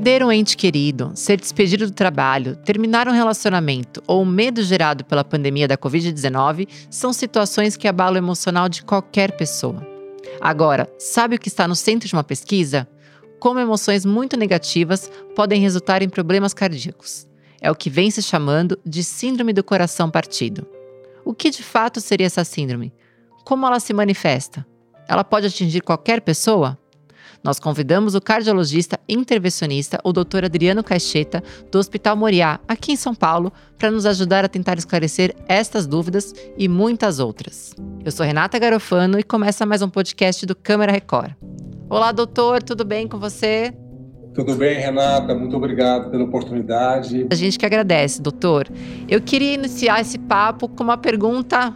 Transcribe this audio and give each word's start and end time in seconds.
Perder 0.00 0.24
um 0.24 0.32
ente 0.32 0.56
querido, 0.56 1.12
ser 1.14 1.38
despedido 1.38 1.84
do 1.84 1.92
trabalho, 1.92 2.56
terminar 2.56 3.06
um 3.06 3.12
relacionamento 3.12 4.02
ou 4.06 4.22
o 4.22 4.26
medo 4.26 4.62
gerado 4.62 5.04
pela 5.04 5.22
pandemia 5.22 5.68
da 5.68 5.76
Covid-19 5.76 6.66
são 6.88 7.12
situações 7.12 7.76
que 7.76 7.86
abalam 7.86 8.14
o 8.14 8.24
emocional 8.24 8.66
de 8.66 8.82
qualquer 8.82 9.32
pessoa. 9.32 9.86
Agora, 10.40 10.90
sabe 10.98 11.36
o 11.36 11.38
que 11.38 11.48
está 11.48 11.68
no 11.68 11.76
centro 11.76 12.08
de 12.08 12.14
uma 12.14 12.24
pesquisa? 12.24 12.88
Como 13.38 13.60
emoções 13.60 14.06
muito 14.06 14.38
negativas 14.38 15.10
podem 15.36 15.60
resultar 15.60 16.00
em 16.00 16.08
problemas 16.08 16.54
cardíacos. 16.54 17.28
É 17.60 17.70
o 17.70 17.76
que 17.76 17.90
vem 17.90 18.10
se 18.10 18.22
chamando 18.22 18.80
de 18.86 19.04
Síndrome 19.04 19.52
do 19.52 19.62
Coração 19.62 20.10
Partido. 20.10 20.66
O 21.26 21.34
que 21.34 21.50
de 21.50 21.62
fato 21.62 22.00
seria 22.00 22.26
essa 22.26 22.42
síndrome? 22.42 22.90
Como 23.44 23.66
ela 23.66 23.78
se 23.78 23.92
manifesta? 23.92 24.66
Ela 25.06 25.24
pode 25.24 25.46
atingir 25.46 25.82
qualquer 25.82 26.22
pessoa? 26.22 26.79
Nós 27.42 27.58
convidamos 27.58 28.14
o 28.14 28.20
cardiologista 28.20 29.00
intervencionista, 29.08 29.98
o 30.04 30.12
Dr. 30.12 30.44
Adriano 30.44 30.84
Caixeta, 30.84 31.42
do 31.72 31.78
Hospital 31.78 32.14
Moriá, 32.14 32.60
aqui 32.68 32.92
em 32.92 32.96
São 32.96 33.14
Paulo, 33.14 33.50
para 33.78 33.90
nos 33.90 34.04
ajudar 34.04 34.44
a 34.44 34.48
tentar 34.48 34.76
esclarecer 34.76 35.34
estas 35.48 35.86
dúvidas 35.86 36.34
e 36.58 36.68
muitas 36.68 37.18
outras. 37.18 37.74
Eu 38.04 38.12
sou 38.12 38.26
Renata 38.26 38.58
Garofano 38.58 39.18
e 39.18 39.22
começa 39.22 39.64
mais 39.64 39.80
um 39.80 39.88
podcast 39.88 40.44
do 40.44 40.54
Câmara 40.54 40.92
Record. 40.92 41.32
Olá, 41.88 42.12
doutor, 42.12 42.62
tudo 42.62 42.84
bem 42.84 43.08
com 43.08 43.18
você? 43.18 43.72
Tudo 44.34 44.54
bem, 44.54 44.78
Renata? 44.78 45.34
Muito 45.34 45.56
obrigado 45.56 46.10
pela 46.10 46.24
oportunidade. 46.24 47.26
A 47.30 47.34
gente 47.34 47.58
que 47.58 47.64
agradece, 47.64 48.20
doutor. 48.20 48.68
Eu 49.08 49.20
queria 49.20 49.54
iniciar 49.54 49.98
esse 50.00 50.18
papo 50.18 50.68
com 50.68 50.84
uma 50.84 50.98
pergunta 50.98 51.74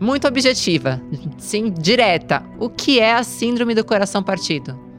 muito 0.00 0.26
objetiva, 0.26 1.02
sim, 1.36 1.70
direta. 1.70 2.42
O 2.58 2.70
que 2.70 2.98
é 2.98 3.12
a 3.12 3.22
síndrome 3.22 3.74
do 3.74 3.84
coração 3.84 4.22
partido? 4.22 4.91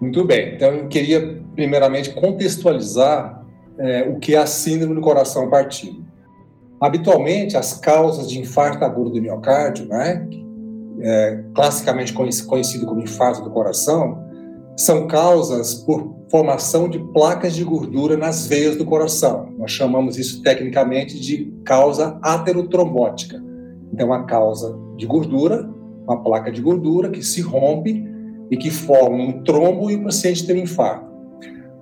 Muito 0.00 0.24
bem. 0.24 0.54
Então, 0.54 0.70
eu 0.72 0.88
queria, 0.88 1.42
primeiramente, 1.54 2.10
contextualizar 2.10 3.44
é, 3.78 4.02
o 4.02 4.18
que 4.18 4.34
é 4.34 4.38
a 4.38 4.46
síndrome 4.46 4.94
do 4.94 5.00
coração 5.00 5.48
partido. 5.48 6.04
Habitualmente, 6.80 7.56
as 7.56 7.74
causas 7.74 8.28
de 8.28 8.38
infarto 8.38 8.84
agudo 8.84 9.10
do 9.10 9.22
miocárdio, 9.22 9.86
né, 9.86 10.28
é, 11.00 11.44
classicamente 11.54 12.12
conhecido 12.12 12.86
como 12.86 13.00
infarto 13.00 13.42
do 13.42 13.50
coração, 13.50 14.22
são 14.76 15.06
causas 15.06 15.74
por 15.74 16.14
formação 16.30 16.88
de 16.88 16.98
placas 16.98 17.54
de 17.54 17.64
gordura 17.64 18.16
nas 18.16 18.46
veias 18.46 18.76
do 18.76 18.84
coração. 18.84 19.54
Nós 19.56 19.70
chamamos 19.70 20.18
isso 20.18 20.42
tecnicamente 20.42 21.18
de 21.18 21.52
causa 21.64 22.18
aterotrombótica. 22.20 23.42
Então, 23.92 24.12
a 24.12 24.24
causa 24.24 24.78
de 24.96 25.06
gordura, 25.06 25.68
uma 26.04 26.22
placa 26.22 26.52
de 26.52 26.60
gordura 26.60 27.08
que 27.08 27.22
se 27.22 27.40
rompe 27.40 28.04
e 28.50 28.56
que 28.56 28.70
formam 28.70 29.28
um 29.28 29.42
trombo 29.42 29.90
e 29.90 29.96
o 29.96 30.04
paciente 30.04 30.46
tem 30.46 30.56
um 30.56 30.62
infarto. 30.62 31.06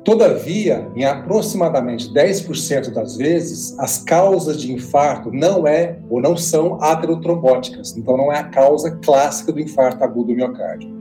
Todavia, 0.05 0.87
em 0.95 1.05
aproximadamente 1.07 2.13
10% 2.13 2.93
das 2.93 3.17
vezes, 3.17 3.75
as 3.79 3.99
causas 4.03 4.61
de 4.61 4.71
infarto 4.71 5.33
não 5.33 5.67
é 5.67 5.99
ou 6.11 6.21
não 6.21 6.37
são 6.37 6.79
aterotrombóticas, 6.83 7.97
então 7.97 8.15
não 8.15 8.31
é 8.31 8.39
a 8.39 8.45
causa 8.45 8.91
clássica 9.03 9.51
do 9.51 9.61
infarto 9.61 10.05
agudo 10.05 10.29
do 10.29 10.35
miocárdio. 10.35 10.93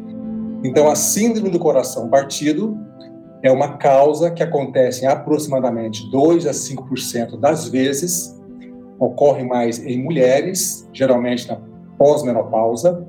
Então, 0.64 0.90
a 0.90 0.96
síndrome 0.96 1.50
do 1.50 1.60
coração 1.60 2.08
partido 2.08 2.78
é 3.44 3.52
uma 3.52 3.78
causa 3.78 4.32
que 4.32 4.42
acontece 4.42 5.04
em 5.04 5.08
aproximadamente 5.08 6.10
2 6.10 6.48
a 6.48 6.52
5% 6.52 7.38
das 7.38 7.68
vezes, 7.68 8.42
ocorre 8.98 9.44
mais 9.44 9.86
em 9.86 10.02
mulheres, 10.02 10.88
geralmente 10.94 11.46
na 11.50 11.58
pós-menopausa, 11.98 13.06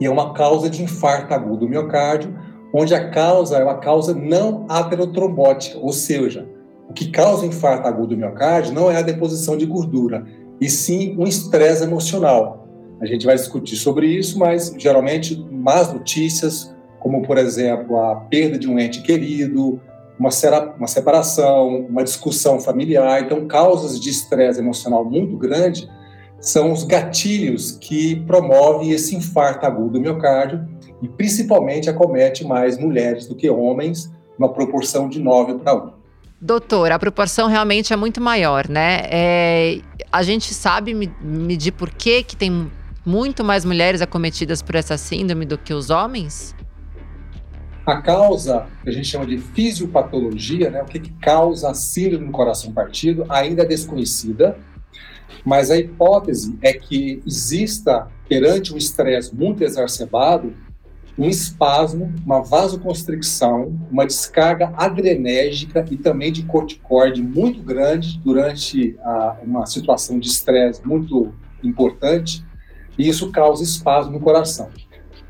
e 0.00 0.06
é 0.06 0.10
uma 0.10 0.32
causa 0.32 0.70
de 0.70 0.82
infarto 0.82 1.32
agudo 1.34 1.58
do 1.58 1.68
miocárdio, 1.68 2.34
onde 2.72 2.94
a 2.94 3.10
causa 3.10 3.56
é 3.58 3.64
uma 3.64 3.78
causa 3.78 4.14
não 4.14 4.66
aterotrombótica, 4.68 5.78
ou 5.78 5.92
seja, 5.92 6.48
o 6.88 6.92
que 6.92 7.10
causa 7.10 7.42
o 7.42 7.46
infarto 7.46 7.86
agudo 7.86 8.08
do 8.08 8.16
miocárdio 8.16 8.72
não 8.72 8.90
é 8.90 8.96
a 8.96 9.02
deposição 9.02 9.56
de 9.56 9.66
gordura, 9.66 10.24
e 10.60 10.68
sim 10.68 11.14
um 11.18 11.26
estresse 11.26 11.84
emocional. 11.84 12.66
A 13.00 13.06
gente 13.06 13.24
vai 13.24 13.36
discutir 13.36 13.76
sobre 13.76 14.06
isso, 14.06 14.38
mas 14.38 14.74
geralmente 14.76 15.36
más 15.50 15.92
notícias, 15.92 16.74
como 16.98 17.22
por 17.22 17.38
exemplo 17.38 17.96
a 18.00 18.16
perda 18.16 18.58
de 18.58 18.68
um 18.68 18.78
ente 18.78 19.02
querido, 19.02 19.80
uma, 20.18 20.30
uma 20.76 20.86
separação, 20.88 21.86
uma 21.88 22.02
discussão 22.02 22.58
familiar, 22.58 23.22
então 23.22 23.46
causas 23.46 24.00
de 24.00 24.10
estresse 24.10 24.58
emocional 24.58 25.04
muito 25.04 25.36
grande 25.36 25.88
são 26.40 26.72
os 26.72 26.84
gatilhos 26.84 27.72
que 27.72 28.16
promovem 28.26 28.90
esse 28.90 29.14
infarto 29.14 29.66
agudo 29.66 29.92
do 29.92 30.00
miocárdio 30.00 30.66
e 31.02 31.08
principalmente 31.08 31.90
acomete 31.90 32.44
mais 32.44 32.78
mulheres 32.78 33.26
do 33.26 33.34
que 33.34 33.48
homens, 33.50 34.12
uma 34.38 34.52
proporção 34.52 35.08
de 35.08 35.20
9 35.20 35.58
para 35.58 35.74
1. 35.74 35.98
Doutor, 36.40 36.92
a 36.92 36.98
proporção 36.98 37.48
realmente 37.48 37.92
é 37.92 37.96
muito 37.96 38.20
maior, 38.20 38.68
né? 38.68 39.02
É, 39.10 39.80
a 40.12 40.22
gente 40.22 40.54
sabe 40.54 40.94
medir 41.20 41.72
por 41.72 41.90
que, 41.90 42.22
que 42.22 42.36
tem 42.36 42.70
muito 43.04 43.42
mais 43.42 43.64
mulheres 43.64 44.00
acometidas 44.00 44.62
por 44.62 44.76
essa 44.76 44.96
síndrome 44.96 45.44
do 45.44 45.58
que 45.58 45.74
os 45.74 45.90
homens? 45.90 46.54
A 47.84 48.02
causa, 48.02 48.66
que 48.84 48.90
a 48.90 48.92
gente 48.92 49.08
chama 49.08 49.26
de 49.26 49.38
fisiopatologia, 49.38 50.70
né, 50.70 50.82
o 50.82 50.84
que, 50.84 51.00
que 51.00 51.10
causa 51.14 51.70
a 51.70 51.74
síndrome 51.74 52.26
do 52.26 52.32
coração 52.32 52.70
partido, 52.70 53.24
ainda 53.30 53.62
é 53.62 53.64
desconhecida. 53.64 54.58
Mas 55.44 55.70
a 55.70 55.76
hipótese 55.76 56.58
é 56.62 56.72
que 56.72 57.22
exista, 57.26 58.08
perante 58.28 58.72
um 58.72 58.76
estresse 58.76 59.34
muito 59.34 59.62
exacerbado, 59.62 60.52
um 61.18 61.28
espasmo, 61.28 62.12
uma 62.24 62.40
vasoconstricção, 62.40 63.76
uma 63.90 64.06
descarga 64.06 64.72
adrenérgica 64.76 65.84
e 65.90 65.96
também 65.96 66.30
de 66.30 66.44
corticoide 66.44 67.20
muito 67.20 67.60
grande 67.60 68.20
durante 68.20 68.96
a, 69.02 69.36
uma 69.42 69.66
situação 69.66 70.18
de 70.18 70.28
estresse 70.28 70.80
muito 70.86 71.34
importante, 71.62 72.44
e 72.96 73.08
isso 73.08 73.32
causa 73.32 73.64
espasmo 73.64 74.12
no 74.12 74.20
coração. 74.20 74.68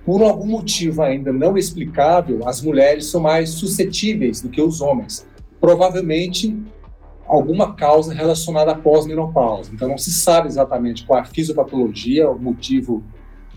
Por 0.04 0.22
algum 0.22 0.46
motivo 0.46 1.02
ainda 1.02 1.32
não 1.32 1.56
explicável, 1.56 2.46
as 2.46 2.60
mulheres 2.62 3.06
são 3.06 3.20
mais 3.20 3.50
suscetíveis 3.50 4.40
do 4.40 4.48
que 4.48 4.60
os 4.60 4.80
homens. 4.80 5.26
Provavelmente 5.60 6.56
alguma 7.28 7.74
causa 7.74 8.14
relacionada 8.14 8.72
à 8.72 8.74
pós-menopausa. 8.74 9.70
Então, 9.72 9.88
não 9.88 9.98
se 9.98 10.10
sabe 10.10 10.48
exatamente 10.48 11.04
qual 11.04 11.18
é 11.18 11.22
a 11.22 11.26
fisiopatologia, 11.26 12.30
o 12.30 12.38
motivo 12.38 13.04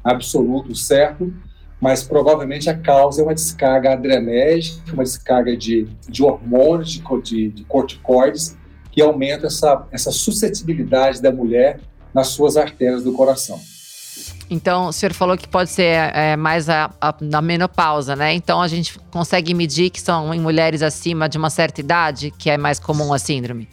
absoluto 0.04 0.76
certo, 0.76 1.34
mas 1.80 2.04
provavelmente 2.04 2.70
a 2.70 2.78
causa 2.78 3.22
é 3.22 3.24
uma 3.24 3.34
descarga 3.34 3.94
adrenérgica, 3.94 4.94
uma 4.94 5.04
descarga 5.04 5.56
de, 5.56 5.88
de 6.08 6.24
hormônios, 6.24 6.90
de, 6.92 7.02
de, 7.24 7.50
de 7.50 7.64
corticoides, 7.64 8.58
que 8.92 9.02
aumenta 9.02 9.48
essa, 9.48 9.88
essa 9.92 10.12
suscetibilidade 10.12 11.22
da 11.22 11.32
mulher 11.32 11.80
nas 12.14 12.28
suas 12.28 12.58
artérias 12.58 13.04
do 13.04 13.14
coração. 13.14 13.60
Então, 14.50 14.88
o 14.88 14.92
senhor 14.92 15.14
falou 15.14 15.38
que 15.38 15.48
pode 15.48 15.70
ser 15.70 15.96
é, 16.14 16.36
mais 16.36 16.68
a, 16.68 16.92
a, 17.00 17.16
na 17.22 17.42
menopausa, 17.42 18.16
né? 18.16 18.34
Então, 18.34 18.62
a 18.62 18.68
gente 18.68 19.00
consegue 19.10 19.54
medir 19.54 19.90
que 19.90 20.02
são 20.02 20.34
em 20.34 20.40
mulheres 20.40 20.82
acima 20.82 21.30
de 21.30 21.38
uma 21.38 21.50
certa 21.50 21.80
idade, 21.80 22.32
que 22.32 22.50
é 22.50 22.58
mais 22.58 22.78
comum 22.78 23.14
a 23.14 23.20
síndrome? 23.20 23.70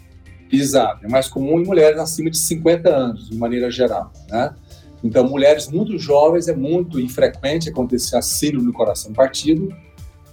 Exato, 0.51 1.05
é 1.05 1.09
mais 1.09 1.29
comum 1.29 1.61
em 1.61 1.67
mulheres 1.67 1.99
acima 1.99 2.31
de 2.31 2.39
50 2.39 2.89
anos, 2.89 3.29
de 3.29 3.37
maneira 3.37 3.71
geral, 3.71 4.13
né? 4.31 4.55
Então, 5.03 5.29
mulheres 5.29 5.69
muito 5.69 5.99
jovens 5.99 6.49
é 6.49 6.55
muito 6.55 6.99
infrequente 7.01 7.69
acontecer 7.69 8.17
a 8.17 8.23
síndrome 8.23 8.67
do 8.67 8.73
coração 8.73 9.13
partido, 9.13 9.69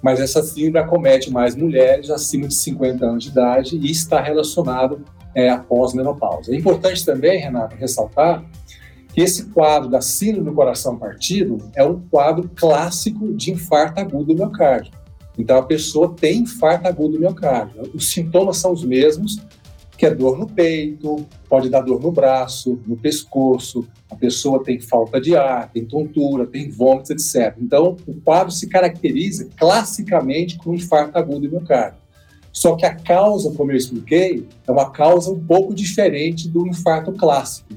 mas 0.02 0.20
essa 0.20 0.42
síndrome 0.44 0.80
acomete 0.80 1.32
mais 1.32 1.56
mulheres 1.56 2.10
acima 2.10 2.48
de 2.48 2.56
50 2.56 3.06
anos 3.06 3.24
de 3.24 3.30
idade 3.32 3.78
e 3.78 3.92
está 3.92 4.22
relacionado 4.22 5.04
é, 5.34 5.50
à 5.50 5.58
pós-menopausa. 5.58 6.54
É 6.54 6.56
importante 6.56 7.06
também, 7.06 7.40
Renato, 7.40 7.76
ressaltar 7.76 8.44
que 9.16 9.22
esse 9.22 9.46
quadro 9.46 9.90
da 9.90 10.02
síndrome 10.02 10.50
do 10.50 10.53
coração 10.53 10.97
partido 10.97 11.58
é 11.73 11.85
um 11.85 12.02
quadro 12.02 12.52
clássico 12.53 13.34
de 13.34 13.50
infarto 13.50 14.02
agudo 14.02 14.26
do 14.26 14.35
miocárdio. 14.35 14.91
Então, 15.38 15.58
a 15.58 15.64
pessoa 15.64 16.14
tem 16.14 16.40
infarto 16.40 16.85
agudo 16.85 17.14
do 17.14 17.20
miocárdio. 17.22 17.90
Os 17.94 18.12
sintomas 18.12 18.58
são 18.58 18.73
os 18.73 18.84
mesmos, 18.84 19.40
que 19.97 20.06
é 20.06 20.14
dor 20.14 20.38
no 20.38 20.46
peito, 20.46 21.26
pode 21.47 21.70
dar 21.70 21.79
dor 21.79 22.02
no 22.02 22.12
braço, 22.12 22.78
no 22.85 22.97
pescoço, 22.97 23.88
a 24.09 24.17
pessoa 24.17 24.62
tem 24.62 24.82
falta 24.82 25.22
de 25.22 25.34
ar, 25.34 25.72
tem 25.72 25.85
tontura, 25.85 26.46
tem 26.46 26.70
vômitos, 26.70 27.12
etc. 27.12 27.56
Então, 27.62 27.96
o 28.06 28.16
quadro 28.16 28.52
se 28.52 28.67
caracteriza 28.67 29.47
classicamente 29.56 30.58
com 30.58 30.76
infarto 30.76 31.17
agudo 31.17 31.47
do 31.47 31.52
miocárdio. 31.52 32.02
Só 32.52 32.76
que 32.76 32.85
a 32.85 32.94
causa, 32.94 33.50
como 33.52 33.72
eu 33.72 33.78
expliquei, 33.78 34.46
é 34.67 34.72
uma 34.72 34.90
causa 34.90 35.32
um 35.32 35.40
pouco 35.40 35.73
diferente 35.73 36.50
do 36.50 36.67
infarto 36.67 37.14
clássico. 37.14 37.70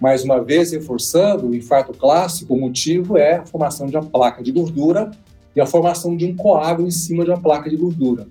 Mais 0.00 0.22
uma 0.22 0.42
vez, 0.42 0.70
reforçando, 0.70 1.48
o 1.48 1.54
infarto 1.54 1.92
clássico, 1.92 2.54
o 2.54 2.60
motivo 2.60 3.18
é 3.18 3.36
a 3.36 3.46
formação 3.46 3.86
de 3.86 3.96
uma 3.96 4.04
placa 4.04 4.42
de 4.42 4.52
gordura 4.52 5.10
e 5.56 5.60
a 5.60 5.66
formação 5.66 6.16
de 6.16 6.24
um 6.24 6.36
coágulo 6.36 6.86
em 6.86 6.90
cima 6.92 7.24
de 7.24 7.30
uma 7.30 7.40
placa 7.40 7.68
de 7.68 7.76
gordura. 7.76 8.28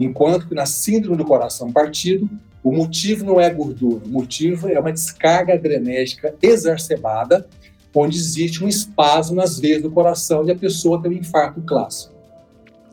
Enquanto 0.00 0.48
que 0.48 0.54
na 0.54 0.64
síndrome 0.64 1.18
do 1.18 1.24
coração 1.24 1.70
partido, 1.70 2.28
o 2.64 2.72
motivo 2.72 3.24
não 3.24 3.40
é 3.40 3.50
gordura, 3.50 4.04
o 4.06 4.08
motivo 4.08 4.68
é 4.68 4.78
uma 4.78 4.92
descarga 4.92 5.52
adrenérgica 5.54 6.34
exacerbada, 6.40 7.46
onde 7.94 8.16
existe 8.16 8.64
um 8.64 8.68
espasmo 8.68 9.36
nas 9.36 9.58
veias 9.58 9.82
do 9.82 9.90
coração 9.90 10.46
e 10.46 10.50
a 10.50 10.56
pessoa 10.56 11.02
tem 11.02 11.10
um 11.10 11.14
infarto 11.14 11.60
clássico. 11.60 12.11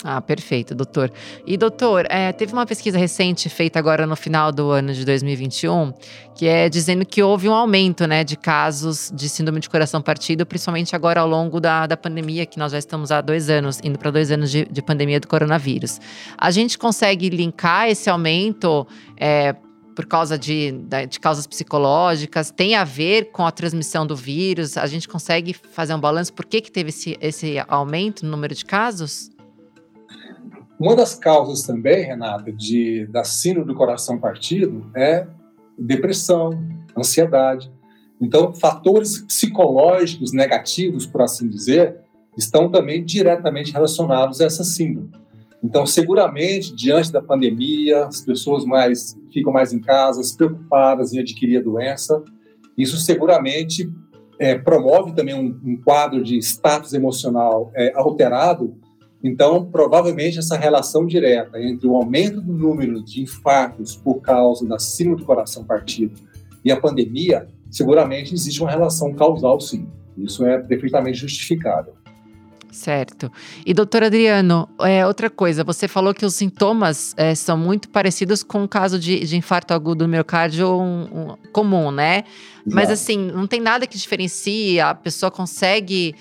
Ah, 0.03 0.21
perfeito, 0.21 0.73
doutor. 0.73 1.11
E, 1.45 1.57
doutor, 1.57 2.05
é, 2.09 2.31
teve 2.31 2.53
uma 2.53 2.65
pesquisa 2.65 2.97
recente 2.97 3.49
feita 3.49 3.77
agora 3.77 4.07
no 4.07 4.15
final 4.15 4.49
do 4.49 4.71
ano 4.71 4.93
de 4.93 5.03
2021, 5.03 5.91
que 6.33 6.47
é 6.47 6.69
dizendo 6.69 7.05
que 7.05 7.21
houve 7.21 7.49
um 7.49 7.53
aumento 7.53 8.07
né, 8.07 8.23
de 8.23 8.37
casos 8.37 9.11
de 9.13 9.27
síndrome 9.27 9.59
de 9.59 9.69
coração 9.69 10.01
partido, 10.01 10.45
principalmente 10.45 10.95
agora 10.95 11.19
ao 11.19 11.27
longo 11.27 11.59
da, 11.59 11.85
da 11.85 11.97
pandemia, 11.97 12.45
que 12.45 12.57
nós 12.57 12.71
já 12.71 12.77
estamos 12.77 13.11
há 13.11 13.19
dois 13.19 13.49
anos, 13.49 13.81
indo 13.83 13.99
para 13.99 14.09
dois 14.09 14.31
anos 14.31 14.49
de, 14.49 14.63
de, 14.65 14.81
pandemia 14.81 15.19
do 15.19 15.27
coronavírus. 15.27 15.99
A 16.37 16.49
gente 16.49 16.77
consegue 16.77 17.29
linkar 17.29 17.89
esse 17.89 18.09
aumento 18.09 18.87
é, 19.17 19.53
por 19.93 20.05
causa 20.05 20.37
de, 20.37 20.71
de 21.09 21.19
causas 21.19 21.45
psicológicas, 21.45 22.51
tem 22.51 22.73
a 22.73 22.85
ver 22.85 23.31
com 23.31 23.45
a 23.45 23.51
transmissão 23.51 24.07
do 24.07 24.15
vírus? 24.15 24.77
A 24.77 24.87
gente 24.87 25.09
consegue 25.09 25.53
fazer 25.53 25.93
um 25.93 25.99
balanço? 25.99 26.31
Por 26.31 26.45
que, 26.45 26.61
que 26.61 26.71
teve 26.71 26.87
esse, 26.87 27.17
esse 27.19 27.61
aumento 27.67 28.23
no 28.23 28.31
número 28.31 28.55
de 28.55 28.63
casos? 28.63 29.29
Uma 30.79 30.95
das 30.95 31.13
causas 31.13 31.63
também, 31.63 32.05
Renata, 32.05 32.53
de, 32.53 33.05
da 33.07 33.23
síndrome 33.25 33.67
do 33.67 33.75
coração 33.75 34.17
partido 34.17 34.89
é 34.95 35.27
depressão, 35.77 36.51
ansiedade. 36.97 37.69
Então, 38.21 38.53
fatores 38.53 39.19
psicológicos 39.21 40.31
negativos, 40.31 41.05
por 41.05 41.21
assim 41.21 41.49
dizer, 41.49 41.97
estão 42.37 42.69
também 42.69 43.03
diretamente 43.03 43.73
relacionados 43.73 44.39
a 44.39 44.45
essa 44.45 44.63
síndrome. 44.63 45.11
Então, 45.61 45.85
seguramente, 45.85 46.73
diante 46.73 47.11
da 47.11 47.21
pandemia, 47.21 48.05
as 48.05 48.21
pessoas 48.21 48.63
mais 48.63 49.17
ficam 49.33 49.51
mais 49.51 49.73
em 49.73 49.79
casa, 49.79 50.21
preocupadas 50.37 51.11
em 51.11 51.19
adquirir 51.19 51.57
a 51.57 51.61
doença. 51.61 52.23
Isso 52.77 52.95
seguramente 52.95 53.91
é, 54.39 54.57
promove 54.57 55.13
também 55.13 55.35
um, 55.35 55.59
um, 55.65 55.75
quadro 55.75 56.23
de 56.23 56.37
status 56.37 56.93
emocional 56.93 57.69
é, 57.75 57.91
alterado 57.93 58.77
então, 59.24 59.66
provavelmente, 59.66 60.39
essa 60.39 60.57
relação 60.57 61.06
direta 61.06 61.62
entre 61.62 61.86
o 61.88 61.95
aumento 61.95 62.39
do 62.42 62.54
número 62.54 63.04
de 63.04 63.21
infartos 63.21 63.95
por 63.95 64.21
causa 64.21 64.66
da 64.66 64.80
síndrome 64.80 65.19
do 65.19 65.25
coração 65.25 65.63
partido 65.63 66.19
e 66.63 66.71
a 66.71 66.80
pandemia, 66.80 67.48
seguramente 67.69 68.33
existe 68.33 68.62
uma 68.62 68.71
relação 68.71 69.13
causal, 69.13 69.60
sim. 69.60 69.88
Isso 70.18 70.45
é 70.45 70.57
perfeitamente 70.60 71.18
justificável. 71.18 71.94
Certo. 72.71 73.31
E 73.66 73.74
doutor 73.74 74.04
Adriano, 74.04 74.69
é, 74.81 75.06
outra 75.06 75.30
coisa, 75.30 75.63
você 75.63 75.88
falou 75.88 76.13
que 76.13 76.25
os 76.25 76.36
sintomas 76.36 77.16
é, 77.18 77.33
são 77.33 77.57
muito 77.57 77.89
parecidos 77.89 78.44
com 78.44 78.63
o 78.63 78.68
caso 78.68 79.00
de, 79.00 79.19
de 79.25 79.36
infarto 79.36 79.74
agudo 79.74 80.06
do 80.06 80.07
miocárdio 80.07 80.80
um, 80.80 81.01
um, 81.01 81.38
comum, 81.51 81.92
né? 81.92 82.24
Mas 82.66 82.92
assim, 82.92 83.18
não 83.18 83.48
tem 83.48 83.60
nada 83.60 83.88
que 83.88 83.98
diferencie, 83.98 84.80
a 84.80 84.94
pessoa 84.94 85.31
consegue 85.31 86.16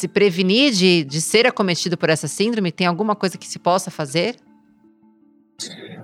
se 0.00 0.08
prevenir 0.08 0.72
de, 0.72 1.04
de 1.04 1.20
ser 1.20 1.46
acometido 1.46 1.96
por 1.96 2.08
essa 2.08 2.28
síndrome? 2.28 2.72
Tem 2.72 2.86
alguma 2.86 3.14
coisa 3.14 3.38
que 3.38 3.46
se 3.46 3.58
possa 3.58 3.90
fazer? 3.90 4.36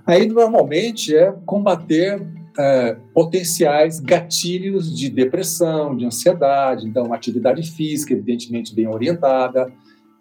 Aí, 0.06 0.26
normalmente, 0.26 1.14
é 1.14 1.32
combater 1.44 2.26
é, 2.58 2.96
potenciais 3.14 4.00
gatilhos 4.00 4.96
de 4.96 5.08
depressão, 5.08 5.96
de 5.96 6.04
ansiedade. 6.04 6.86
Então, 6.86 7.12
atividade 7.12 7.62
física, 7.70 8.12
evidentemente, 8.12 8.74
bem 8.74 8.88
orientada. 8.88 9.72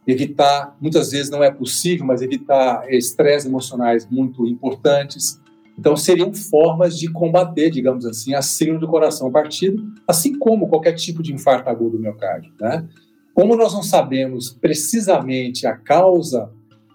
Evitar, 0.06 0.76
muitas 0.80 1.12
vezes 1.12 1.30
não 1.30 1.44
é 1.44 1.52
possível, 1.52 2.06
mas 2.06 2.22
evitar 2.22 2.92
estresse 2.92 3.48
emocionais 3.48 4.08
muito 4.10 4.48
importantes. 4.48 5.40
Então, 5.78 5.96
seriam 5.96 6.34
formas 6.34 6.98
de 6.98 7.12
combater, 7.12 7.70
digamos 7.70 8.06
assim, 8.06 8.34
a 8.34 8.42
síndrome 8.42 8.80
do 8.80 8.88
coração 8.88 9.32
partido, 9.32 9.84
assim 10.08 10.38
como 10.38 10.68
qualquer 10.68 10.94
tipo 10.94 11.24
de 11.24 11.34
infarto 11.34 11.70
agudo 11.70 11.98
do 11.98 12.00
miocárdio, 12.00 12.52
né? 12.60 12.88
Como 13.34 13.56
nós 13.56 13.74
não 13.74 13.84
sabemos 13.84 14.50
precisamente 14.50 15.66
a 15.66 15.76
causa 15.76 16.50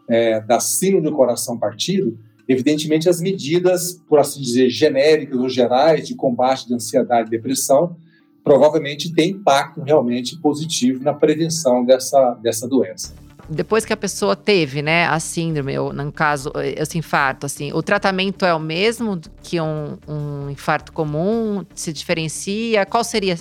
é, 0.08 0.40
da 0.40 0.60
síndrome 0.60 1.08
do 1.08 1.16
coração 1.16 1.58
partido, 1.58 2.18
evidentemente 2.48 3.08
as 3.08 3.20
medidas, 3.20 3.94
por 4.08 4.18
assim 4.18 4.40
dizer, 4.40 4.70
genéricas 4.70 5.38
ou 5.38 5.48
gerais 5.48 6.06
de 6.06 6.14
combate 6.14 6.66
de 6.66 6.74
ansiedade 6.74 7.28
e 7.28 7.30
depressão 7.30 7.96
provavelmente 8.44 9.12
têm 9.12 9.30
impacto 9.30 9.82
realmente 9.82 10.38
positivo 10.40 11.02
na 11.02 11.12
prevenção 11.12 11.84
dessa, 11.84 12.34
dessa 12.34 12.68
doença. 12.68 13.12
Depois 13.48 13.84
que 13.84 13.92
a 13.92 13.96
pessoa 13.96 14.36
teve, 14.36 14.82
né, 14.82 15.04
a 15.06 15.18
síndrome, 15.18 15.76
ou 15.76 15.92
no 15.92 16.12
caso, 16.12 16.52
esse 16.76 16.96
infarto, 16.96 17.46
assim, 17.46 17.72
o 17.72 17.82
tratamento 17.82 18.44
é 18.44 18.54
o 18.54 18.60
mesmo 18.60 19.20
que 19.42 19.60
um, 19.60 19.98
um 20.06 20.50
infarto 20.50 20.92
comum? 20.92 21.64
Se 21.74 21.92
diferencia? 21.92 22.86
Qual 22.86 23.02
seria 23.02 23.36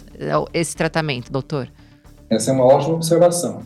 esse 0.54 0.76
tratamento, 0.76 1.32
doutor? 1.32 1.70
Essa 2.30 2.52
é 2.52 2.54
uma 2.54 2.66
ótima 2.66 2.96
observação. 2.96 3.62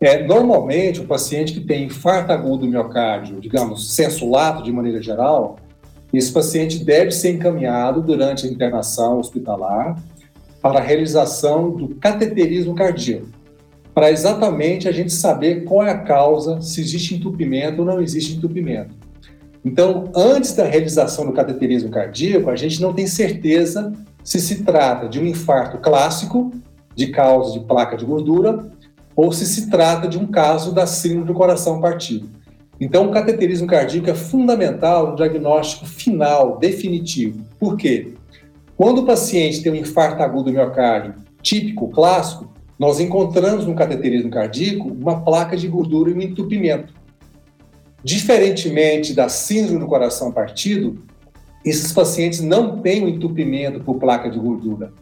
É, 0.00 0.26
normalmente, 0.26 1.00
o 1.00 1.06
paciente 1.06 1.52
que 1.52 1.60
tem 1.60 1.84
infarto 1.84 2.32
agudo 2.32 2.66
do 2.66 2.68
miocárdio, 2.68 3.40
digamos, 3.40 3.94
sensulato 3.94 4.62
de 4.62 4.70
maneira 4.70 5.02
geral, 5.02 5.56
esse 6.12 6.32
paciente 6.32 6.84
deve 6.84 7.10
ser 7.10 7.32
encaminhado 7.32 8.02
durante 8.02 8.46
a 8.46 8.50
internação 8.50 9.18
hospitalar 9.18 9.96
para 10.60 10.78
a 10.78 10.82
realização 10.82 11.70
do 11.70 11.94
cateterismo 11.96 12.74
cardíaco, 12.74 13.26
para 13.94 14.10
exatamente 14.10 14.88
a 14.88 14.92
gente 14.92 15.12
saber 15.12 15.64
qual 15.64 15.86
é 15.86 15.90
a 15.90 15.98
causa, 15.98 16.60
se 16.60 16.80
existe 16.80 17.14
entupimento 17.14 17.80
ou 17.80 17.86
não 17.86 18.00
existe 18.00 18.36
entupimento. 18.36 18.94
Então, 19.64 20.10
antes 20.14 20.54
da 20.54 20.64
realização 20.64 21.26
do 21.26 21.32
cateterismo 21.32 21.90
cardíaco, 21.90 22.50
a 22.50 22.56
gente 22.56 22.80
não 22.80 22.92
tem 22.92 23.06
certeza 23.06 23.92
se 24.22 24.40
se 24.40 24.62
trata 24.62 25.08
de 25.08 25.18
um 25.18 25.26
infarto 25.26 25.78
clássico 25.78 26.52
de 26.96 27.08
causa 27.08 27.52
de 27.52 27.64
placa 27.64 27.96
de 27.96 28.04
gordura 28.04 28.66
ou 29.14 29.30
se 29.32 29.46
se 29.46 29.70
trata 29.70 30.08
de 30.08 30.18
um 30.18 30.26
caso 30.26 30.74
da 30.74 30.86
síndrome 30.86 31.26
do 31.26 31.34
coração 31.34 31.80
partido. 31.80 32.28
Então, 32.80 33.06
o 33.06 33.12
cateterismo 33.12 33.66
cardíaco 33.66 34.10
é 34.10 34.14
fundamental 34.14 35.10
no 35.10 35.16
diagnóstico 35.16 35.86
final, 35.86 36.58
definitivo. 36.58 37.44
Por 37.58 37.76
quê? 37.76 38.12
Quando 38.76 38.98
o 38.98 39.06
paciente 39.06 39.62
tem 39.62 39.72
um 39.72 39.76
infarto 39.76 40.22
agudo 40.22 40.50
do 40.50 40.52
miocárdio 40.52 41.14
típico, 41.40 41.88
clássico, 41.88 42.52
nós 42.78 43.00
encontramos 43.00 43.66
no 43.66 43.74
cateterismo 43.74 44.30
cardíaco 44.30 44.88
uma 44.88 45.22
placa 45.22 45.56
de 45.56 45.66
gordura 45.66 46.10
e 46.10 46.14
um 46.14 46.20
entupimento. 46.20 46.92
Diferentemente 48.04 49.14
da 49.14 49.30
síndrome 49.30 49.80
do 49.80 49.86
coração 49.86 50.30
partido, 50.30 50.98
esses 51.64 51.92
pacientes 51.92 52.40
não 52.40 52.80
têm 52.80 53.02
um 53.02 53.08
entupimento 53.08 53.80
por 53.80 53.96
placa 53.96 54.28
de 54.28 54.38
gordura. 54.38 54.92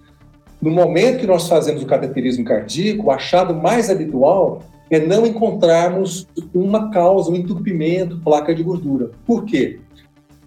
No 0.65 0.71
momento 0.71 1.19
que 1.19 1.27
nós 1.27 1.47
fazemos 1.47 1.83
o 1.83 1.87
cateterismo 1.87 2.43
cardíaco, 2.43 3.09
o 3.09 3.11
achado 3.11 3.55
mais 3.55 3.91
habitual 3.91 4.63
é 4.89 4.99
não 4.99 5.27
encontrarmos 5.27 6.27
uma 6.55 6.91
causa, 6.91 7.31
um 7.31 7.37
entupimento, 7.37 8.19
placa 8.21 8.55
de 8.55 8.63
gordura. 8.63 9.11
Por 9.27 9.45
quê? 9.45 9.81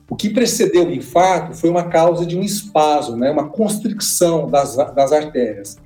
O 0.09 0.15
que 0.15 0.31
precedeu 0.31 0.87
o 0.87 0.91
infarto 0.91 1.55
foi 1.55 1.69
uma 1.69 1.83
causa 1.83 2.25
de 2.25 2.35
um 2.35 2.41
espasmo, 2.41 3.15
né, 3.15 3.29
uma 3.29 3.49
constricção 3.49 4.49
das, 4.49 4.75
das 4.75 5.11
artérias. 5.11 5.77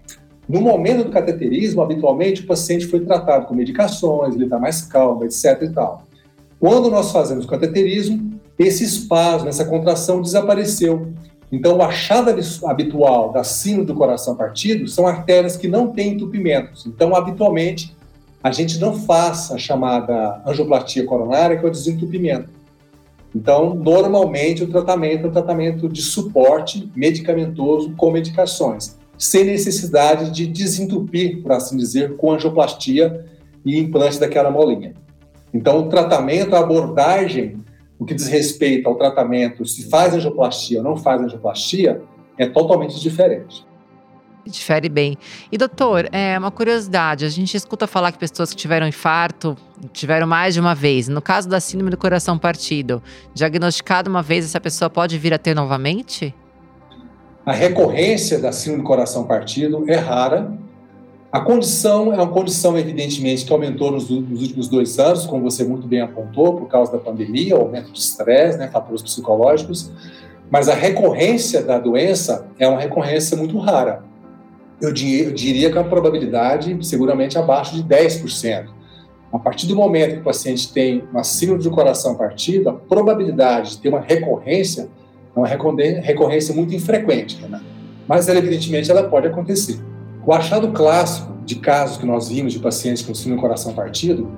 No 0.48 0.62
momento 0.62 1.04
do 1.04 1.12
cateterismo, 1.12 1.82
habitualmente 1.82 2.44
o 2.44 2.48
paciente 2.48 2.88
foi 2.88 3.02
tratado 3.02 3.48
com 3.48 3.54
medicações, 3.54 4.34
ele 4.34 4.46
está 4.46 4.58
mais 4.58 4.82
calmo, 4.82 5.26
etc. 5.26 5.62
E 5.64 5.70
tal. 5.72 6.04
Quando 6.58 6.90
nós 6.90 7.12
fazemos 7.12 7.44
o 7.44 7.50
cateterismo, 7.50 8.40
esse 8.58 8.86
espasmo, 8.86 9.50
essa 9.50 9.66
contração 9.66 10.22
desapareceu. 10.22 11.12
Então, 11.52 11.78
o 11.78 11.82
achado 11.82 12.34
habitual 12.66 13.32
da 13.32 13.44
síndrome 13.44 13.86
do 13.86 13.94
coração 13.94 14.36
partido 14.36 14.88
são 14.88 15.06
artérias 15.06 15.58
que 15.58 15.68
não 15.68 15.92
têm 15.92 16.14
entupimentos. 16.14 16.86
Então, 16.86 17.14
habitualmente, 17.14 17.94
a 18.42 18.52
gente 18.52 18.80
não 18.80 18.94
faz 18.94 19.52
a 19.52 19.58
chamada 19.58 20.42
angioplastia 20.46 21.06
coronária, 21.06 21.58
que 21.58 21.66
é 21.66 21.68
o 21.68 21.72
desentupimento. 21.72 22.50
Então, 23.36 23.76
normalmente, 23.76 24.64
o 24.64 24.68
tratamento 24.68 25.26
é 25.26 25.30
um 25.30 25.32
tratamento 25.32 25.90
de 25.90 26.02
suporte 26.02 26.90
medicamentoso 26.96 27.94
com 27.96 28.12
medicações, 28.12 28.98
sem 29.18 29.44
necessidade 29.44 30.32
de 30.32 30.48
desentupir, 30.48 31.42
por 31.42 31.52
assim 31.52 31.78
dizer, 31.78 32.16
com 32.16 32.32
angioplastia 32.32 33.26
e 33.66 33.78
implante 33.78 34.20
daquela 34.20 34.50
molinha. 34.50 34.94
Então, 35.54 35.80
o 35.80 35.90
tratamento, 35.90 36.56
a 36.56 36.60
abordagem 36.60 37.58
o 38.02 38.06
que 38.06 38.16
diz 38.16 38.26
respeito 38.26 38.90
ao 38.90 38.96
tratamento, 38.96 39.64
se 39.64 39.88
faz 39.88 40.16
angioplastia 40.16 40.80
ou 40.80 40.84
não 40.84 40.98
faz 40.98 41.22
angioplastia, 41.22 42.02
é 42.36 42.48
totalmente 42.48 43.00
diferente. 43.00 43.64
Difere 44.44 44.90
bem. 44.90 45.16
E 45.52 45.58
doutor, 45.58 46.10
é 46.12 46.36
uma 46.36 46.50
curiosidade, 46.50 47.26
a 47.26 47.30
gente 47.30 47.56
escuta 47.56 47.86
falar 47.86 48.12
que 48.12 48.18
pessoas 48.18 48.50
que 48.50 48.56
tiveram 48.56 48.88
infarto 48.88 49.56
tiveram 49.94 50.26
mais 50.26 50.56
de 50.56 50.60
uma 50.60 50.74
vez. 50.74 51.08
No 51.08 51.22
caso 51.22 51.48
da 51.48 51.60
síndrome 51.60 51.92
do 51.92 51.98
coração 51.98 52.40
partido, 52.40 53.04
diagnosticado 53.36 54.10
uma 54.10 54.24
vez, 54.24 54.46
essa 54.46 54.60
pessoa 54.60 54.90
pode 54.90 55.16
vir 55.20 55.32
a 55.32 55.38
ter 55.38 55.54
novamente? 55.54 56.34
A 57.46 57.52
recorrência 57.52 58.40
da 58.40 58.52
síndrome 58.52 58.82
do 58.82 58.88
coração 58.88 59.26
partido 59.26 59.86
é 59.88 59.96
rara, 59.96 60.52
a 61.32 61.40
condição 61.40 62.12
é 62.12 62.18
uma 62.18 62.28
condição, 62.28 62.78
evidentemente, 62.78 63.46
que 63.46 63.54
aumentou 63.54 63.90
nos, 63.90 64.10
nos, 64.10 64.42
últimos 64.42 64.68
dois 64.68 65.00
anos, 65.00 65.26
como 65.26 65.44
você 65.44 65.64
muito 65.64 65.88
bem 65.88 66.02
apontou, 66.02 66.58
por 66.58 66.68
causa 66.68 66.92
da 66.92 66.98
pandemia, 66.98 67.56
aumento 67.56 67.90
de 67.90 68.00
estresse, 68.00 68.58
né, 68.58 68.68
fatores 68.68 69.02
psicológicos, 69.02 69.90
mas 70.50 70.68
a 70.68 70.74
recorrência 70.74 71.64
da 71.64 71.80
doença 71.80 72.48
é 72.60 72.68
uma 72.68 72.82
recorrência 72.82 73.38
muito 73.38 73.58
rara. 73.58 74.04
Eu, 74.82 74.90
eu 74.90 75.32
diria 75.32 75.72
que 75.72 75.78
a 75.78 75.84
probabilidade 75.86 76.78
seguramente 76.82 77.38
abaixo 77.38 77.76
de 77.76 77.84
10%. 77.84 78.66
A 79.32 79.40
partir 79.40 79.68
do 79.68 79.76
momento 79.76 80.16
que 80.16 80.20
o 80.20 80.24
paciente 80.24 80.74
tem 80.74 81.02
uma 81.14 81.24
síndrome 81.24 81.64
do 81.64 81.72
coração 81.72 82.16
partido, 82.16 82.70
a 82.70 82.74
probabilidade 82.74 83.72
de 83.72 83.78
ter 83.78 83.88
uma 83.88 84.02
recorrência 84.02 84.90
é 85.34 85.40
uma 85.40 85.48
recorrência 85.48 86.54
muito 86.54 86.76
infrequente, 86.76 87.42
né? 87.48 87.62
mas 88.06 88.28
evidentemente 88.28 88.92
ela 88.92 89.04
pode 89.04 89.28
acontecer. 89.28 89.80
O 90.26 90.34
achado 90.34 90.72
clássico 90.72 91.32
de 91.46 91.56
casos 91.56 91.98
que 91.98 92.06
nós 92.06 92.30
vimos 92.30 92.54
de 92.54 92.60
pacientes 92.60 93.02
com 93.02 93.14
síndrome 93.14 93.38
do 93.38 93.42
coração 93.42 93.74
partido 93.74 94.30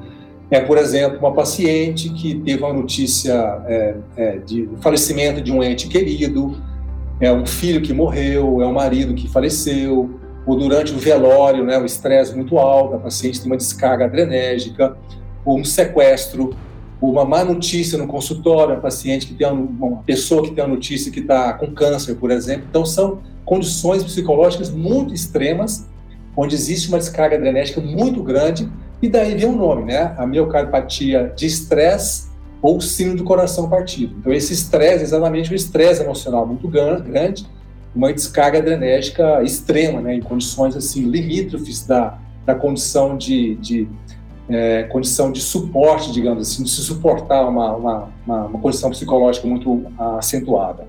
é, 0.49 0.59
por 0.59 0.77
exemplo, 0.77 1.17
uma 1.17 1.33
paciente 1.33 2.09
que 2.09 2.35
teve 2.35 2.63
uma 2.63 2.73
notícia 2.73 3.33
é, 3.65 3.95
é, 4.15 4.37
de 4.37 4.69
falecimento 4.81 5.41
de 5.41 5.51
um 5.51 5.63
ente 5.63 5.87
querido, 5.87 6.61
é 7.19 7.31
um 7.33 7.45
filho 7.45 7.81
que 7.81 7.91
morreu, 7.91 8.61
é 8.61 8.67
um 8.67 8.73
marido 8.73 9.15
que 9.15 9.27
faleceu, 9.27 10.19
ou 10.45 10.55
durante 10.55 10.93
o 10.93 10.97
velório, 10.97 11.63
né, 11.63 11.79
o 11.79 11.85
estresse 11.85 12.35
muito 12.35 12.59
alto, 12.59 12.95
a 12.95 12.99
paciente 12.99 13.39
tem 13.39 13.49
uma 13.49 13.57
descarga 13.57 14.05
adrenérgica, 14.05 14.95
ou 15.43 15.57
um 15.57 15.65
sequestro, 15.65 16.55
uma 17.09 17.25
má 17.25 17.43
notícia 17.43 17.97
no 17.97 18.07
consultório, 18.07 18.75
a 18.75 18.79
paciente 18.79 19.27
que 19.27 19.33
tem 19.33 19.45
uma, 19.45 19.87
uma 19.87 20.03
pessoa 20.03 20.41
que 20.41 20.51
tem 20.51 20.63
a 20.63 20.67
notícia 20.67 21.11
que 21.11 21.19
está 21.19 21.53
com 21.53 21.67
câncer, 21.73 22.15
por 22.15 22.31
exemplo. 22.31 22.65
Então, 22.69 22.85
são 22.85 23.19
condições 23.43 24.03
psicológicas 24.03 24.69
muito 24.69 25.13
extremas, 25.13 25.85
onde 26.35 26.55
existe 26.55 26.87
uma 26.87 26.97
descarga 26.97 27.35
adrenérgica 27.35 27.81
muito 27.81 28.23
grande, 28.23 28.69
e 29.01 29.09
daí 29.09 29.35
vem 29.35 29.49
o 29.49 29.55
nome, 29.55 29.83
né? 29.83 30.15
A 30.17 30.25
miocardiopatia 30.25 31.33
de 31.35 31.45
estresse 31.45 32.31
ou 32.61 32.79
síndrome 32.79 33.17
do 33.17 33.25
coração 33.25 33.69
partido. 33.69 34.15
Então, 34.19 34.31
esse 34.31 34.53
estresse 34.53 34.99
é 34.99 35.03
exatamente 35.03 35.51
o 35.51 35.55
estresse 35.55 36.01
emocional 36.01 36.47
muito 36.47 36.69
grande, 36.69 37.45
uma 37.93 38.13
descarga 38.13 38.59
adrenérgica 38.59 39.43
extrema, 39.43 39.99
né, 39.99 40.15
em 40.15 40.21
condições 40.21 40.75
assim 40.75 41.03
limítrofes 41.03 41.85
da, 41.85 42.17
da 42.45 42.55
condição 42.55 43.17
de, 43.17 43.55
de 43.55 43.87
é, 44.53 44.83
condição 44.83 45.31
de 45.31 45.41
suporte, 45.41 46.11
digamos 46.11 46.47
assim, 46.47 46.63
de 46.63 46.69
se 46.69 46.81
suportar 46.81 47.47
uma, 47.47 47.75
uma, 47.75 48.09
uma, 48.25 48.45
uma 48.45 48.59
condição 48.59 48.89
psicológica 48.89 49.47
muito 49.47 49.85
acentuada. 50.17 50.87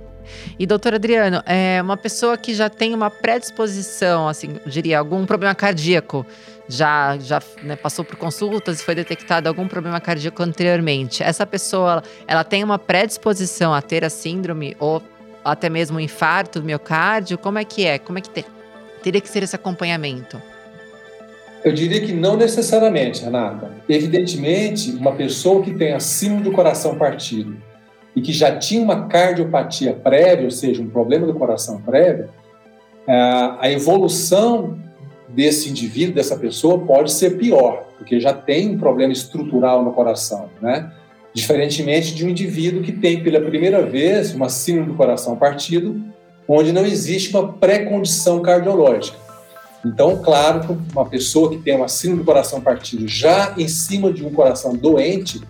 E 0.59 0.66
doutor 0.66 0.94
Adriano, 0.94 1.42
é 1.47 1.80
uma 1.83 1.97
pessoa 1.97 2.37
que 2.37 2.54
já 2.54 2.71
tem 2.71 2.94
uma 2.94 3.11
predisposição, 3.11 4.28
assim, 4.28 4.56
diria, 4.66 4.99
algum 4.99 5.26
problema 5.26 5.54
cardíaco, 5.54 6.25
já, 6.68 7.18
já 7.18 7.42
né, 7.62 7.76
passou 7.76 8.04
por 8.04 8.16
consultas 8.16 8.80
e 8.80 8.85
foi 8.85 8.94
detectado 8.94 9.49
algum 9.49 9.68
problema 9.68 10.00
cardíaco 10.00 10.42
anteriormente. 10.42 11.23
Essa 11.23 11.47
pessoa, 11.47 12.02
ela 12.26 12.42
tem 12.42 12.64
uma 12.64 12.78
predisposição 12.78 13.75
a 13.75 13.83
ter 13.83 14.04
a 14.04 14.11
síndrome 14.11 14.75
ou 14.80 15.02
até 15.44 15.68
mesmo 15.68 15.99
um 15.99 16.00
infarto 16.00 16.61
do 16.61 16.64
miocárdio? 16.64 17.37
Como 17.37 17.59
é 17.59 17.64
que 17.64 17.85
é? 17.85 17.99
Como 17.99 18.18
é 18.18 18.23
que 18.23 18.30
te, 18.30 18.47
teria 19.02 19.21
que 19.21 19.28
ser 19.28 19.42
esse 19.42 19.54
acompanhamento? 19.54 20.40
Eu 21.64 21.73
diria 21.73 22.00
que 22.00 22.12
não 22.12 22.37
necessariamente, 22.37 23.25
Renata. 23.25 23.71
Evidentemente, 23.88 24.90
uma 24.90 25.12
pessoa 25.12 25.62
que 25.62 25.73
tem 25.73 25.92
acima 25.92 26.40
do 26.40 26.52
coração 26.52 26.97
partido 26.97 27.56
e 28.14 28.21
que 28.21 28.33
já 28.33 28.56
tinha 28.59 28.83
uma 28.83 29.06
cardiopatia 29.06 29.94
prévia, 29.94 30.44
ou 30.44 30.50
seja, 30.50 30.83
um 30.83 30.90
problema 30.90 31.26
do 31.26 31.35
coração 31.35 31.80
prévio, 31.80 32.28
a 33.06 33.71
evolução 33.71 34.78
desse 35.28 35.71
indivíduo, 35.71 36.14
dessa 36.14 36.37
pessoa, 36.37 36.78
pode 36.78 37.11
ser 37.12 37.38
pior, 37.38 37.87
porque 37.99 38.21
já 38.21 38.33
tem 38.33 38.71
um 38.71 38.78
problema 38.78 39.12
estrutural 39.12 39.83
no 39.83 39.92
coração, 39.92 40.50
né? 40.61 40.92
diferentemente 41.35 42.14
de 42.14 42.25
um 42.25 42.28
indivíduo 42.28 42.83
que 42.83 42.92
tem 42.92 43.23
pela 43.23 43.40
primeira 43.40 43.83
vez 43.83 44.33
uma 44.33 44.49
síndrome 44.49 44.88
do 44.88 44.94
coração 44.94 45.35
partido, 45.35 46.00
onde 46.47 46.73
não 46.73 46.87
existe 46.87 47.30
uma 47.30 47.54
pré-condição 47.54 48.40
cardiológica. 48.40 49.24
Então, 49.85 50.17
claro 50.17 50.79
uma 50.93 51.05
pessoa 51.05 51.50
que 51.50 51.59
tem 51.59 51.76
uma 51.76 51.88
síndrome 51.88 52.23
do 52.23 52.26
coração 52.26 52.61
partido 52.61 53.07
já 53.07 53.55
em 53.59 53.69
cima 53.69 54.12
de 54.12 54.25
um 54.25 54.31
coração 54.31 54.75
doente, 54.75 55.43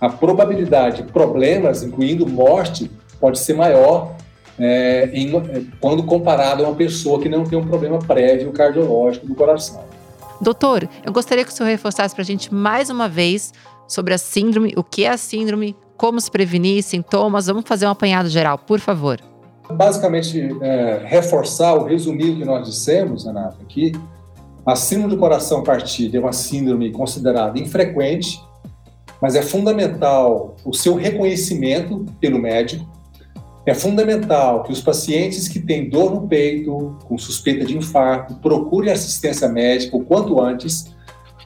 a 0.00 0.08
probabilidade 0.08 1.02
de 1.02 1.12
problemas, 1.12 1.82
incluindo 1.82 2.26
morte, 2.26 2.90
pode 3.20 3.38
ser 3.38 3.54
maior 3.54 4.14
é, 4.58 5.10
em, 5.12 5.34
é, 5.36 5.62
quando 5.80 6.02
comparado 6.02 6.64
a 6.64 6.68
uma 6.68 6.74
pessoa 6.74 7.20
que 7.20 7.28
não 7.28 7.44
tem 7.44 7.58
um 7.58 7.66
problema 7.66 7.98
prévio 7.98 8.52
cardiológico 8.52 9.26
do 9.26 9.34
coração. 9.34 9.84
Doutor, 10.40 10.88
eu 11.04 11.12
gostaria 11.12 11.44
que 11.44 11.50
o 11.50 11.54
senhor 11.54 11.68
reforçasse 11.68 12.14
para 12.14 12.22
a 12.22 12.26
gente 12.26 12.52
mais 12.52 12.90
uma 12.90 13.08
vez 13.08 13.52
sobre 13.88 14.12
a 14.12 14.18
síndrome, 14.18 14.74
o 14.76 14.82
que 14.82 15.04
é 15.04 15.10
a 15.10 15.16
síndrome, 15.16 15.76
como 15.96 16.20
se 16.20 16.30
prevenir, 16.30 16.82
sintomas. 16.82 17.46
Vamos 17.46 17.64
fazer 17.66 17.86
um 17.86 17.90
apanhado 17.90 18.28
geral, 18.28 18.58
por 18.58 18.80
favor. 18.80 19.18
Basicamente, 19.70 20.56
é, 20.60 21.02
reforçar 21.04 21.74
o 21.74 21.84
resumido 21.84 22.38
que 22.38 22.44
nós 22.44 22.66
dissemos, 22.68 23.24
Renata, 23.24 23.56
aqui. 23.60 23.92
A 24.64 24.74
síndrome 24.74 25.14
do 25.14 25.18
coração 25.18 25.62
partido 25.62 26.16
é 26.16 26.20
uma 26.20 26.32
síndrome 26.32 26.90
considerada 26.90 27.58
infrequente, 27.58 28.40
mas 29.20 29.34
é 29.34 29.42
fundamental 29.42 30.56
o 30.64 30.72
seu 30.72 30.94
reconhecimento 30.94 32.04
pelo 32.20 32.38
médico. 32.38 32.86
É 33.64 33.74
fundamental 33.74 34.62
que 34.62 34.72
os 34.72 34.80
pacientes 34.80 35.48
que 35.48 35.58
têm 35.58 35.88
dor 35.88 36.14
no 36.14 36.28
peito, 36.28 36.96
com 37.04 37.18
suspeita 37.18 37.64
de 37.64 37.76
infarto, 37.76 38.34
procurem 38.36 38.92
assistência 38.92 39.48
médica 39.48 39.96
o 39.96 40.04
quanto 40.04 40.40
antes, 40.40 40.94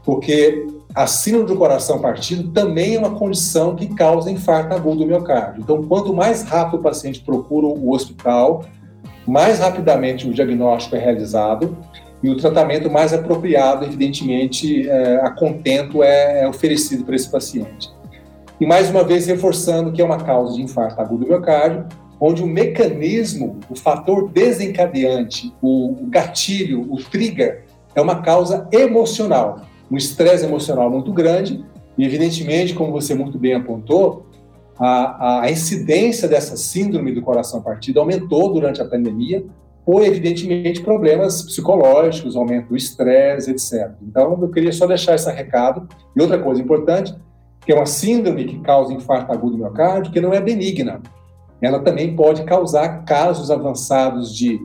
porque 0.04 0.66
a 0.94 1.06
síndrome 1.06 1.46
do 1.46 1.56
coração 1.56 2.00
partido 2.00 2.50
também 2.50 2.96
é 2.96 2.98
uma 2.98 3.12
condição 3.12 3.76
que 3.76 3.86
causa 3.94 4.30
infarto 4.30 4.74
agudo 4.74 5.00
do 5.00 5.06
miocárdio. 5.06 5.62
Então, 5.62 5.82
quanto 5.84 6.12
mais 6.12 6.42
rápido 6.42 6.80
o 6.80 6.82
paciente 6.82 7.20
procura 7.20 7.66
o 7.66 7.92
hospital, 7.92 8.64
mais 9.26 9.60
rapidamente 9.60 10.28
o 10.28 10.32
diagnóstico 10.32 10.96
é 10.96 10.98
realizado 10.98 11.76
e 12.22 12.28
o 12.28 12.36
tratamento 12.36 12.90
mais 12.90 13.12
apropriado, 13.12 13.84
evidentemente, 13.84 14.88
é, 14.88 15.20
a 15.22 15.30
contento 15.30 16.02
é, 16.02 16.42
é 16.42 16.48
oferecido 16.48 17.04
para 17.04 17.14
esse 17.14 17.30
paciente. 17.30 17.88
E 18.60 18.66
mais 18.66 18.90
uma 18.90 19.04
vez 19.04 19.26
reforçando 19.26 19.92
que 19.92 20.02
é 20.02 20.04
uma 20.04 20.18
causa 20.18 20.54
de 20.54 20.62
infarto 20.62 21.00
agudo 21.00 21.24
do 21.24 21.28
miocárdio, 21.28 21.86
onde 22.20 22.42
o 22.42 22.46
mecanismo, 22.46 23.60
o 23.70 23.76
fator 23.76 24.28
desencadeante, 24.28 25.54
o 25.62 25.96
gatilho, 26.08 26.86
o 26.92 26.96
trigger, 26.96 27.64
é 27.94 28.00
uma 28.00 28.20
causa 28.20 28.68
emocional 28.70 29.69
um 29.90 29.96
estresse 29.96 30.44
emocional 30.44 30.90
muito 30.90 31.12
grande 31.12 31.64
e, 31.98 32.04
evidentemente, 32.04 32.74
como 32.74 32.92
você 32.92 33.14
muito 33.14 33.38
bem 33.38 33.54
apontou, 33.54 34.26
a, 34.78 35.42
a 35.42 35.50
incidência 35.50 36.26
dessa 36.26 36.56
síndrome 36.56 37.12
do 37.12 37.20
coração 37.20 37.60
partido 37.60 38.00
aumentou 38.00 38.52
durante 38.52 38.80
a 38.80 38.84
pandemia 38.86 39.44
por, 39.84 40.02
evidentemente, 40.02 40.80
problemas 40.80 41.42
psicológicos, 41.42 42.36
aumento 42.36 42.68
do 42.68 42.76
estresse, 42.76 43.50
etc. 43.50 43.90
Então, 44.02 44.38
eu 44.40 44.48
queria 44.48 44.72
só 44.72 44.86
deixar 44.86 45.16
esse 45.16 45.30
recado. 45.30 45.88
E 46.16 46.20
outra 46.22 46.38
coisa 46.38 46.62
importante, 46.62 47.14
que 47.66 47.72
é 47.72 47.74
uma 47.74 47.86
síndrome 47.86 48.44
que 48.44 48.60
causa 48.60 48.94
infarto 48.94 49.32
agudo 49.32 49.52
do 49.52 49.58
miocárdio, 49.58 50.12
que 50.12 50.20
não 50.20 50.32
é 50.32 50.40
benigna. 50.40 51.02
Ela 51.60 51.80
também 51.80 52.14
pode 52.14 52.44
causar 52.44 53.04
casos 53.04 53.50
avançados 53.50 54.34
de 54.34 54.60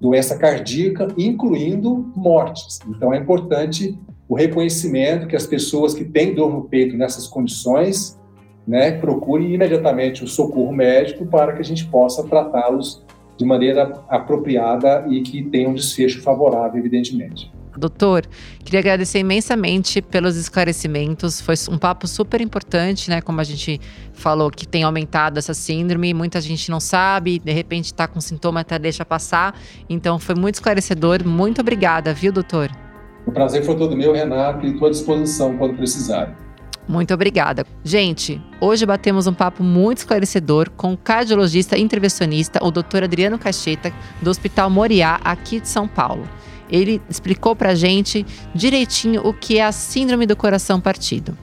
doença 0.00 0.36
cardíaca, 0.36 1.08
incluindo 1.16 2.10
mortes. 2.16 2.78
Então, 2.88 3.12
é 3.12 3.18
importante 3.18 3.96
o 4.30 4.36
reconhecimento 4.36 5.26
que 5.26 5.34
as 5.34 5.44
pessoas 5.44 5.92
que 5.92 6.04
têm 6.04 6.32
dor 6.32 6.52
no 6.52 6.62
peito 6.62 6.96
nessas 6.96 7.26
condições, 7.26 8.16
né, 8.64 8.92
procurem 8.92 9.52
imediatamente 9.52 10.22
o 10.22 10.28
socorro 10.28 10.72
médico 10.72 11.26
para 11.26 11.52
que 11.52 11.58
a 11.58 11.64
gente 11.64 11.84
possa 11.86 12.22
tratá-los 12.22 13.04
de 13.36 13.44
maneira 13.44 14.00
apropriada 14.08 15.04
e 15.10 15.20
que 15.22 15.42
tenha 15.42 15.68
um 15.68 15.74
desfecho 15.74 16.22
favorável, 16.22 16.78
evidentemente. 16.78 17.50
Doutor, 17.76 18.24
queria 18.64 18.78
agradecer 18.78 19.18
imensamente 19.18 20.00
pelos 20.00 20.36
esclarecimentos. 20.36 21.40
Foi 21.40 21.54
um 21.68 21.78
papo 21.78 22.06
super 22.06 22.40
importante, 22.40 23.10
né? 23.10 23.20
Como 23.20 23.40
a 23.40 23.44
gente 23.44 23.80
falou 24.12 24.48
que 24.48 24.68
tem 24.68 24.84
aumentado 24.84 25.38
essa 25.38 25.54
síndrome, 25.54 26.14
muita 26.14 26.40
gente 26.40 26.70
não 26.70 26.78
sabe, 26.78 27.40
de 27.40 27.52
repente 27.52 27.86
está 27.86 28.06
com 28.06 28.20
sintoma 28.20 28.60
até 28.60 28.78
deixa 28.78 29.04
passar. 29.04 29.58
Então 29.88 30.20
foi 30.20 30.36
muito 30.36 30.56
esclarecedor. 30.56 31.26
Muito 31.26 31.60
obrigada, 31.60 32.14
viu, 32.14 32.30
doutor? 32.30 32.70
O 33.26 33.32
prazer 33.32 33.64
foi 33.64 33.76
todo 33.76 33.96
meu, 33.96 34.12
Renato, 34.12 34.66
e 34.66 34.72
estou 34.72 34.88
à 34.88 34.90
disposição 34.90 35.56
quando 35.56 35.76
precisar. 35.76 36.36
Muito 36.88 37.14
obrigada. 37.14 37.64
Gente, 37.84 38.42
hoje 38.60 38.84
batemos 38.84 39.26
um 39.26 39.32
papo 39.32 39.62
muito 39.62 39.98
esclarecedor 39.98 40.70
com 40.70 40.92
o 40.92 40.96
cardiologista 40.96 41.78
intervencionista, 41.78 42.58
o 42.64 42.70
Dr. 42.70 43.04
Adriano 43.04 43.38
Cacheta, 43.38 43.92
do 44.20 44.28
Hospital 44.28 44.68
Moriá, 44.68 45.20
aqui 45.22 45.60
de 45.60 45.68
São 45.68 45.86
Paulo. 45.86 46.28
Ele 46.68 47.00
explicou 47.08 47.54
pra 47.54 47.74
gente 47.74 48.26
direitinho 48.54 49.26
o 49.26 49.32
que 49.32 49.58
é 49.58 49.64
a 49.64 49.72
síndrome 49.72 50.26
do 50.26 50.34
coração 50.34 50.80
partido. 50.80 51.36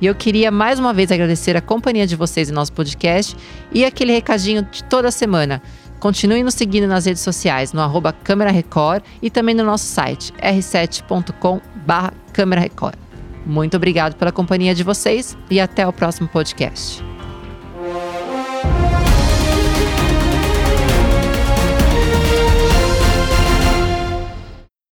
E 0.00 0.06
eu 0.06 0.14
queria 0.14 0.50
mais 0.50 0.80
uma 0.80 0.92
vez 0.92 1.12
agradecer 1.12 1.56
a 1.56 1.60
companhia 1.60 2.06
de 2.06 2.16
vocês 2.16 2.50
em 2.50 2.52
nosso 2.52 2.72
podcast 2.72 3.36
e 3.72 3.84
aquele 3.84 4.12
recadinho 4.12 4.62
de 4.62 4.82
toda 4.84 5.10
semana. 5.10 5.62
Continue 6.02 6.42
nos 6.42 6.54
seguindo 6.54 6.88
nas 6.88 7.06
redes 7.06 7.22
sociais, 7.22 7.72
no 7.72 7.80
arroba 7.80 8.12
Câmera 8.12 8.50
Record 8.50 9.04
e 9.22 9.30
também 9.30 9.54
no 9.54 9.62
nosso 9.62 9.84
site, 9.84 10.32
r7.com 10.32 11.60
Câmera 12.32 12.60
Record. 12.60 12.96
Muito 13.46 13.76
obrigado 13.76 14.16
pela 14.16 14.32
companhia 14.32 14.74
de 14.74 14.82
vocês 14.82 15.38
e 15.48 15.60
até 15.60 15.86
o 15.86 15.92
próximo 15.92 16.26
podcast. 16.26 17.11